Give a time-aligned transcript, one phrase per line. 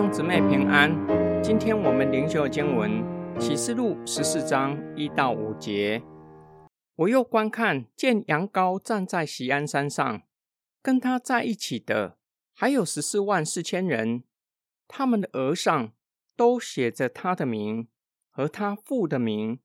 [0.00, 0.90] 兄姊妹平安，
[1.42, 3.04] 今天我们灵修经文
[3.38, 6.02] 启示录十四章一到五节。
[6.96, 10.22] 我又观看，见羊羔站在喜安山上，
[10.80, 12.16] 跟他在一起的
[12.54, 14.24] 还有十四万四千人，
[14.88, 15.92] 他们的额上
[16.34, 17.86] 都写着他的名
[18.30, 19.60] 和他父的名。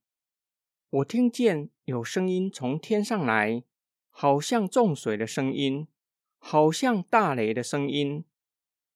[0.90, 3.64] 我听见有声音从天上来，
[4.10, 5.88] 好像众水的声音，
[6.38, 8.26] 好像大雷的声音。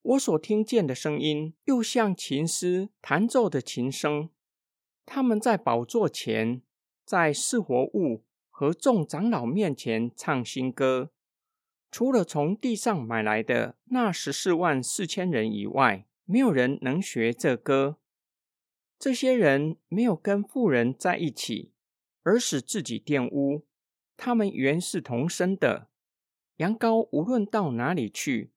[0.09, 4.31] 我所听见的声音，又像琴师弹奏的琴声。
[5.05, 6.63] 他们在宝座前，
[7.05, 11.11] 在四活物和众长老面前唱新歌。
[11.91, 17.97] 除了从地上买来的那十四万四千人以外，没有人能学这歌。
[18.97, 21.71] 这些人没有跟富人在一起，
[22.23, 23.67] 而使自己玷污。
[24.17, 25.87] 他们原是同生的。
[26.57, 28.49] 羊羔无论到哪里去。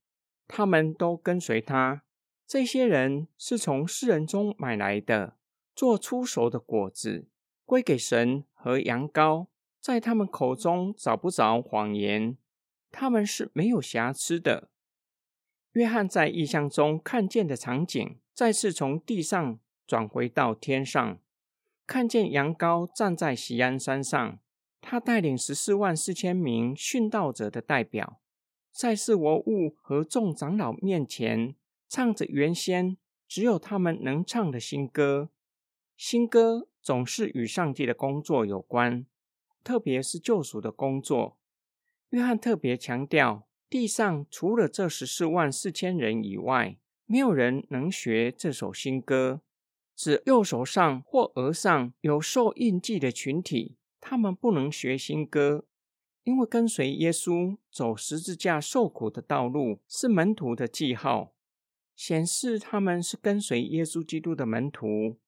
[0.47, 2.03] 他们都跟随他。
[2.47, 5.37] 这些人是从世人中买来的，
[5.75, 7.27] 做出熟的果子，
[7.65, 9.47] 归给神和羊羔。
[9.81, 12.37] 在他们口中找不着谎言，
[12.91, 14.69] 他们是没有瑕疵的。
[15.73, 21.19] 约翰在异象中看见的场景，再次从地上转回到天上，
[21.87, 24.39] 看见羊羔站在锡安山上，
[24.81, 28.21] 他带领十四万四千名殉道者的代表。
[28.73, 31.55] 在世我物和众长老面前，
[31.89, 32.97] 唱着原先
[33.29, 35.29] 只有他们能唱的新歌。
[35.95, 39.05] 新歌总是与上帝的工作有关，
[39.63, 41.37] 特别是救赎的工作。
[42.11, 49.43] 约翰特别强调，地上除了这十四万四千人以外，没有人能学这首新歌。
[49.95, 55.67] 指右手上或额上有受印记的群体，他们不能学新歌。
[56.25, 61.35] 因为跟随耶稣走十字架受苦的道路是门徒的记号，
[61.97, 65.19] 显示他们是跟随耶稣基督的门徒。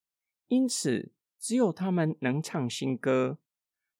[0.48, 3.38] 因此，只有他们能唱新歌。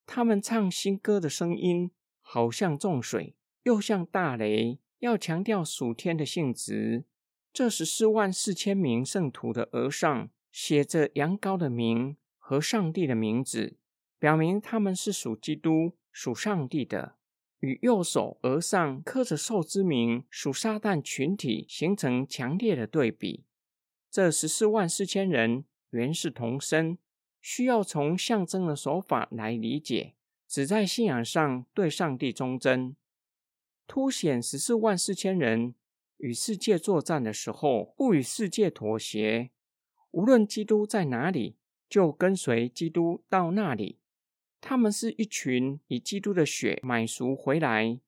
[0.07, 1.91] 他们唱新歌的声音，
[2.21, 7.05] 好像众水，又像大雷，要强调属天的性质。
[7.53, 13.77] 这十四万四千名圣徒的额上写着羊羔的名和上帝的名字，
[14.25, 15.99] 表明他们是属基督。
[16.11, 17.17] 属上帝的，
[17.59, 23.45] 与右手额上刻着兽之名属撒旦群体形成强烈的对比。
[24.11, 26.97] 这十四万四千人原是同生，
[27.43, 30.15] 需要从象征的手法来理解，
[30.49, 32.97] 只在信仰上对上帝忠贞，
[33.87, 35.75] 凸显十四万四千人
[36.17, 39.51] 与世界作战的时候不与世界妥协，
[40.13, 41.59] 无论基督在哪里，
[41.91, 43.99] 就跟随基督到那里。
[44.67, 48.01] 他们是一群以基督的血买赎回来，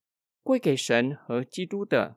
[0.42, 2.16] 归给神和基督的，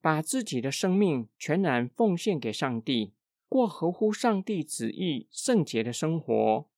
[0.00, 3.12] 把自己的生命全然奉献给上帝，
[3.50, 6.70] 过合乎上帝旨意圣洁的生活。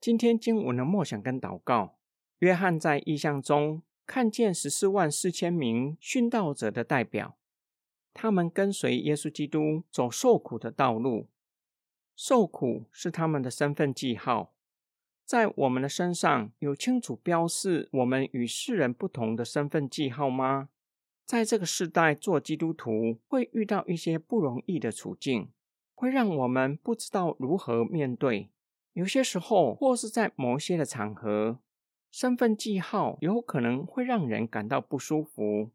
[0.00, 1.98] 今天经文的默想跟祷告，
[2.40, 7.38] 约翰在异象中看见十四万四千名殉道者的代表，
[8.12, 11.28] 他们跟随耶稣基督走受苦的道路，
[12.16, 14.53] 受苦是他们的身份记号。
[15.24, 20.68] 在我们的身上有清楚标示我们与世人不同的身份记号吗？
[21.24, 25.50] 在这个时代做基督徒会遇到一些不容易的处境，
[25.94, 28.50] 会让我们不知道如何面对。
[28.92, 31.58] 有些时候，或是在某些的场合，
[32.10, 35.70] 身份记号有可能会让人感到不舒服。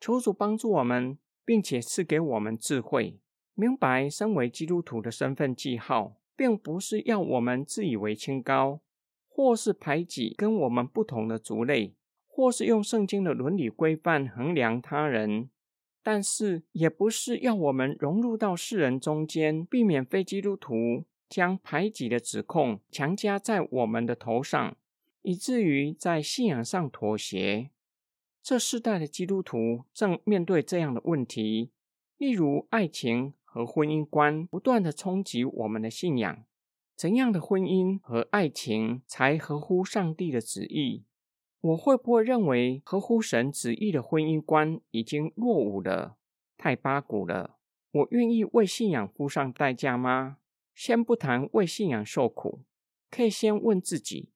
[0.00, 3.18] 求主帮助我们，并且赐给我们智慧，
[3.54, 6.16] 明白身为基督徒的身份记号。
[6.36, 8.80] 并不是要我们自以为清高，
[9.28, 11.94] 或是排挤跟我们不同的族类，
[12.26, 15.50] 或是用圣经的伦理规范衡量他人。
[16.02, 24.76] 但是，也不是要我们融入到世人中间，避免非基督徒将排挤的指控强加在我们的头上，
[25.22, 27.70] 以至于在信仰上妥协。
[28.42, 31.70] 这世代的基督徒正面对这样的问题，
[32.18, 33.34] 例如爱情。
[33.52, 36.46] 和婚姻观不断的冲击我们的信仰，
[36.96, 41.04] 怎样的婚姻和爱情才合乎上帝的旨意？
[41.60, 46.16] 我会不会认为合乎神旨意的婚姻观已经落伍了，
[46.56, 47.58] 太八股了？
[47.90, 50.38] 我愿意为信仰付上代价吗？
[50.74, 52.62] 先不谈为信仰受苦，
[53.10, 54.30] 可以先问自己：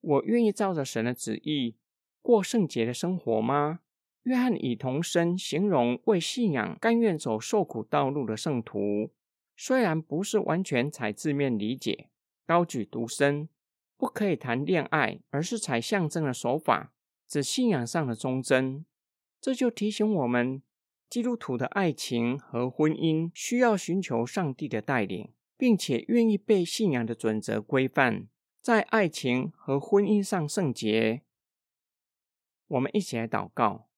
[0.00, 1.74] 我愿意照着神的旨意
[2.20, 3.80] 过圣洁的生活吗？
[4.24, 9.10] 约翰以童声形容为信仰甘愿走受苦道路的圣徒，
[9.56, 12.08] 虽然不是完全采字面理解，
[12.46, 13.48] 高举独身，
[13.96, 16.92] 不可以谈恋爱，而是采象征的手法，
[17.26, 18.84] 指信仰上的忠贞。
[19.40, 20.62] 这就提醒我们，
[21.10, 28.28] 基督徒的爱情和婚姻需要寻求上帝的带领，并且愿意被信仰的准则规范，
[28.60, 31.22] 在爱情和婚姻上圣洁。
[32.68, 33.88] 我们一起来祷告：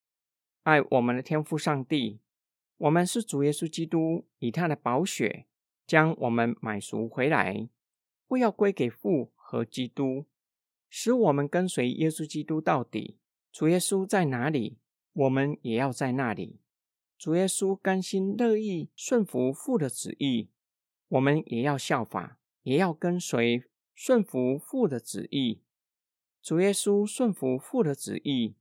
[0.65, 2.21] 爱我们的天父上帝，
[2.79, 5.45] 我们是主耶稣基督以他的宝血
[5.87, 7.69] 将我们买赎回来，
[8.27, 10.25] 不要归给父和基督，
[10.89, 13.19] 使我们跟随耶稣基督到底。
[13.53, 14.79] 主耶稣在哪里，
[15.13, 16.59] 我们也要在那里。
[17.19, 20.49] 主耶稣甘心乐意顺服父的旨意，
[21.09, 23.65] 我们也要效法，也要跟随
[23.95, 25.61] 顺服父的旨意。
[26.43, 28.55] 主耶稣顺服父的旨意，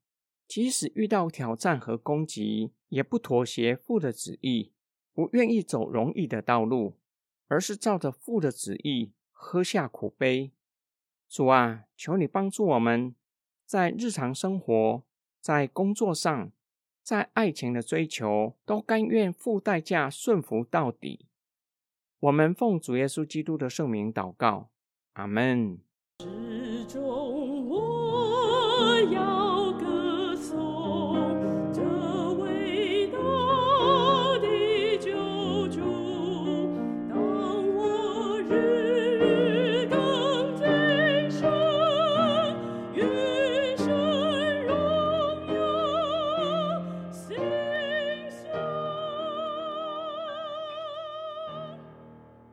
[0.47, 4.71] 即使遇到挑战和攻击，也不妥协父的旨意，
[5.13, 6.97] 不愿意走容易的道路，
[7.47, 10.51] 而是照着父的旨意喝下苦杯。
[11.27, 13.15] 主啊，求你帮助我们，
[13.65, 15.03] 在日常生活，
[15.39, 16.51] 在工作上。
[17.01, 21.27] 在爱情的追求，都甘愿付代价顺服到底。
[22.21, 24.69] 我们奉主耶稣基督的圣名祷告，
[25.11, 25.79] 阿门。